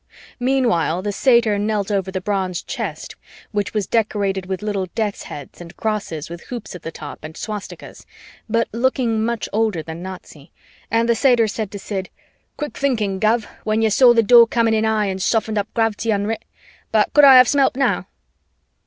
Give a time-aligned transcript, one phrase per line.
[0.39, 3.15] Meanwhile, the satyr knelt over the bronze chest,
[3.51, 7.37] which was decorated with little death's heads and crosses with hoops at the top and
[7.37, 8.07] swastikas,
[8.49, 10.51] but looking much older than Nazi,
[10.89, 12.09] and the satyr said to Sid,
[12.57, 16.09] "Quick thinkin, Gov, when ya saw the Door comin in high n soffened up gravty
[16.09, 16.45] unner it,
[16.91, 18.07] but cud I hav sum hep now?"